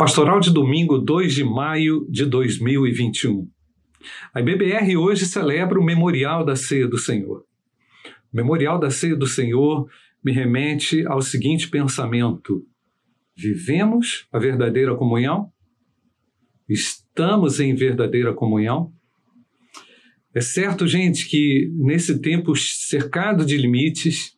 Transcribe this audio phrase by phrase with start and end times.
[0.00, 3.46] Pastoral de domingo 2 de maio de 2021.
[4.32, 7.44] A IBBR hoje celebra o Memorial da Ceia do Senhor.
[8.32, 9.86] O Memorial da Ceia do Senhor
[10.24, 12.64] me remete ao seguinte pensamento:
[13.36, 15.52] vivemos a verdadeira comunhão?
[16.66, 18.90] Estamos em verdadeira comunhão?
[20.34, 24.32] É certo, gente, que nesse tempo cercado de limites,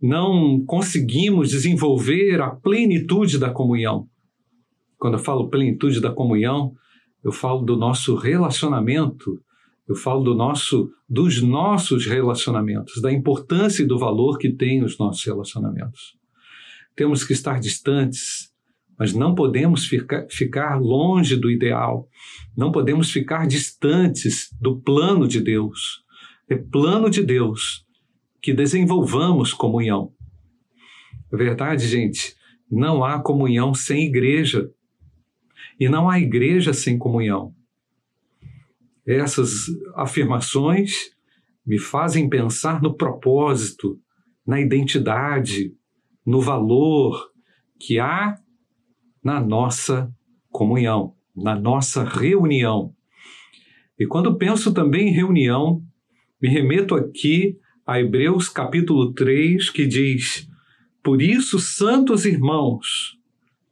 [0.00, 4.08] não conseguimos desenvolver a plenitude da comunhão.
[5.04, 6.74] Quando eu falo plenitude da comunhão,
[7.22, 9.38] eu falo do nosso relacionamento,
[9.86, 14.98] eu falo do nosso, dos nossos relacionamentos, da importância e do valor que têm os
[14.98, 16.16] nossos relacionamentos.
[16.96, 18.50] Temos que estar distantes,
[18.98, 22.08] mas não podemos ficar, ficar longe do ideal,
[22.56, 26.02] não podemos ficar distantes do plano de Deus.
[26.48, 27.84] É plano de Deus
[28.40, 30.14] que desenvolvamos comunhão.
[31.30, 32.34] É verdade, gente,
[32.70, 34.70] não há comunhão sem igreja.
[35.78, 37.54] E não há igreja sem comunhão.
[39.06, 41.10] Essas afirmações
[41.66, 43.98] me fazem pensar no propósito,
[44.46, 45.74] na identidade,
[46.24, 47.30] no valor
[47.78, 48.38] que há
[49.22, 50.12] na nossa
[50.50, 52.94] comunhão, na nossa reunião.
[53.98, 55.82] E quando penso também em reunião,
[56.40, 60.48] me remeto aqui a Hebreus capítulo 3, que diz:
[61.02, 63.18] Por isso, santos irmãos,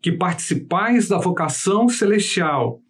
[0.02, 2.80] que participais da vocação celestial,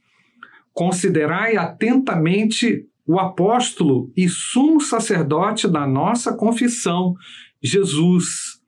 [0.72, 7.14] considerai atentamente o apóstolo e sumo sacerdote da nossa confissão,
[7.62, 8.60] Jesus,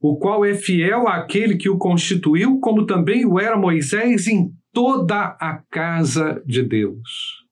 [0.00, 5.36] o qual é fiel àquele que o constituiu, como também o era Moisés em toda
[5.40, 7.44] a casa de Deus.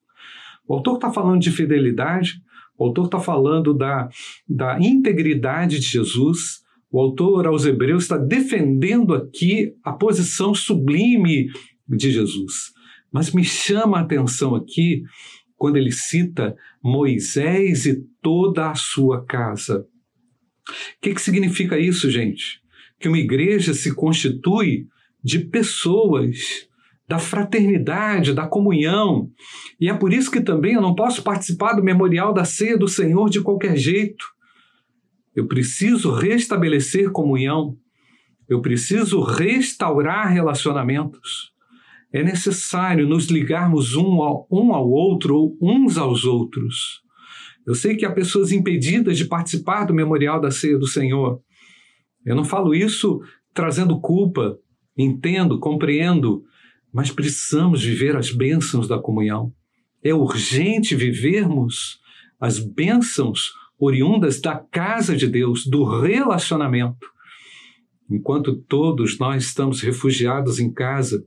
[0.66, 2.40] O autor está falando de fidelidade,
[2.78, 4.08] o autor está falando da,
[4.48, 6.62] da integridade de Jesus,
[6.92, 11.50] o autor aos Hebreus está defendendo aqui a posição sublime
[11.88, 12.72] de Jesus.
[13.10, 15.02] Mas me chama a atenção aqui
[15.56, 19.86] quando ele cita Moisés e toda a sua casa.
[20.68, 22.60] O que, que significa isso, gente?
[23.00, 24.86] Que uma igreja se constitui
[25.24, 26.68] de pessoas
[27.08, 29.30] da fraternidade, da comunhão.
[29.80, 32.88] E é por isso que também eu não posso participar do memorial da ceia do
[32.88, 34.31] Senhor de qualquer jeito.
[35.34, 37.76] Eu preciso restabelecer comunhão.
[38.48, 41.52] Eu preciso restaurar relacionamentos.
[42.12, 47.00] É necessário nos ligarmos um ao, um ao outro ou uns aos outros.
[47.66, 51.40] Eu sei que há pessoas impedidas de participar do memorial da ceia do Senhor.
[52.26, 53.20] Eu não falo isso
[53.54, 54.58] trazendo culpa,
[54.96, 56.44] entendo, compreendo,
[56.92, 59.52] mas precisamos viver as bênçãos da comunhão.
[60.02, 62.00] É urgente vivermos
[62.38, 63.52] as bênçãos
[63.84, 67.10] oriundas da casa de Deus, do relacionamento.
[68.08, 71.26] Enquanto todos nós estamos refugiados em casa,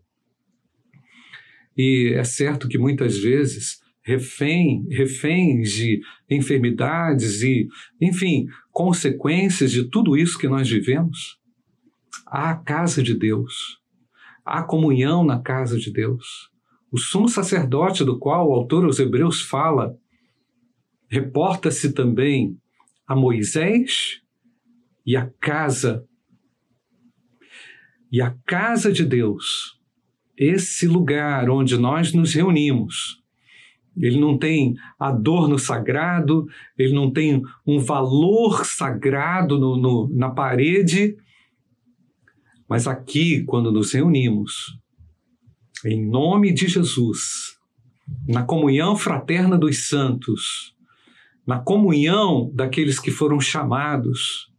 [1.77, 5.99] e é certo que muitas vezes refém, reféns de
[6.29, 7.67] enfermidades e,
[7.99, 11.37] enfim, consequências de tudo isso que nós vivemos,
[12.25, 13.79] há a casa de Deus,
[14.45, 16.49] há comunhão na casa de Deus.
[16.89, 19.97] O sumo sacerdote do qual o autor aos Hebreus fala
[21.15, 22.57] reporta-se também
[23.07, 24.21] a Moisés
[25.05, 26.05] e a casa.
[28.11, 29.79] E a casa de Deus,
[30.37, 33.21] esse lugar onde nós nos reunimos,
[33.97, 41.15] ele não tem adorno sagrado, ele não tem um valor sagrado no, no, na parede,
[42.67, 44.77] mas aqui, quando nos reunimos,
[45.85, 47.57] em nome de Jesus,
[48.27, 50.74] na comunhão fraterna dos santos,
[51.45, 54.51] na comunhão daqueles que foram chamados,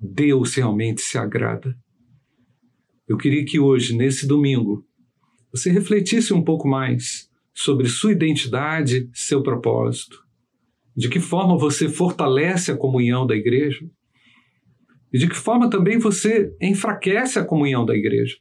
[0.00, 1.74] Deus realmente se agrada.
[3.08, 4.84] Eu queria que hoje, nesse domingo,
[5.50, 10.18] você refletisse um pouco mais sobre sua identidade, seu propósito.
[10.94, 13.88] De que forma você fortalece a comunhão da igreja?
[15.12, 18.36] E de que forma também você enfraquece a comunhão da igreja?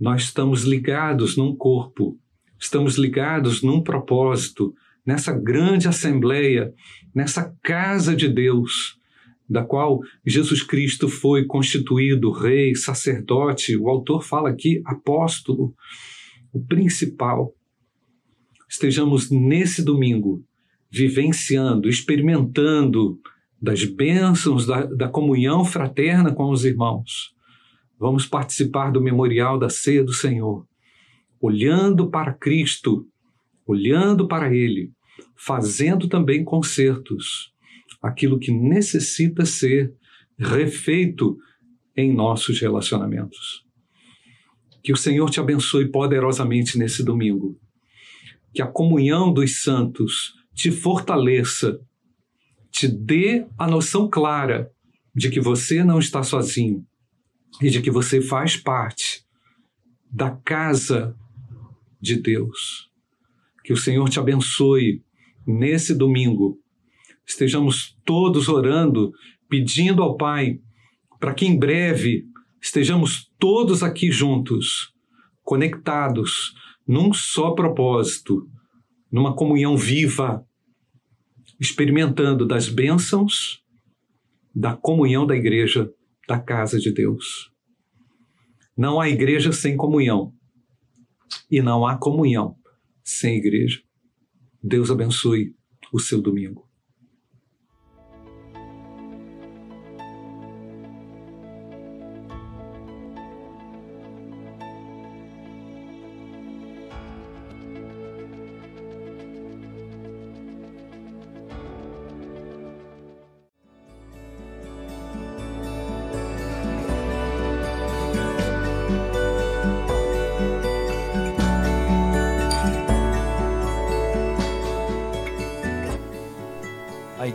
[0.00, 2.18] Nós estamos ligados num corpo,
[2.58, 4.74] estamos ligados num propósito,
[5.08, 6.70] nessa grande assembleia,
[7.14, 8.98] nessa casa de Deus,
[9.48, 15.74] da qual Jesus Cristo foi constituído rei, sacerdote, o autor fala aqui apóstolo,
[16.52, 17.54] o principal.
[18.68, 20.44] Estejamos nesse domingo
[20.90, 23.18] vivenciando, experimentando
[23.62, 27.34] das bênçãos da, da comunhão fraterna com os irmãos.
[27.98, 30.66] Vamos participar do memorial da ceia do Senhor,
[31.40, 33.06] olhando para Cristo,
[33.66, 34.92] olhando para Ele,
[35.38, 37.52] fazendo também consertos,
[38.02, 39.94] aquilo que necessita ser
[40.36, 41.38] refeito
[41.96, 43.64] em nossos relacionamentos.
[44.82, 47.58] Que o Senhor te abençoe poderosamente nesse domingo.
[48.52, 51.80] Que a comunhão dos santos te fortaleça,
[52.70, 54.70] te dê a noção clara
[55.14, 56.84] de que você não está sozinho
[57.60, 59.24] e de que você faz parte
[60.10, 61.16] da casa
[62.00, 62.88] de Deus.
[63.64, 65.02] Que o Senhor te abençoe
[65.48, 66.58] nesse domingo.
[67.26, 69.12] Estejamos todos orando,
[69.48, 70.60] pedindo ao Pai
[71.18, 72.24] para que em breve
[72.60, 74.92] estejamos todos aqui juntos,
[75.42, 76.54] conectados
[76.86, 78.46] num só propósito,
[79.10, 80.44] numa comunhão viva,
[81.58, 83.62] experimentando das bênçãos
[84.54, 85.90] da comunhão da igreja,
[86.26, 87.50] da casa de Deus.
[88.76, 90.32] Não há igreja sem comunhão.
[91.50, 92.56] E não há comunhão
[93.04, 93.80] sem igreja.
[94.62, 95.54] Deus abençoe
[95.92, 96.67] o seu domingo.